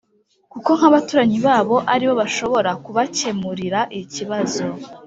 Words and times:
kuko 0.51 0.69
nk’abaturanyi 0.77 1.37
babo 1.45 1.75
ari 1.93 2.05
bo 2.07 2.13
bashobora 2.21 2.71
kubakemurira 2.83 3.79
ikibazo 4.01 4.63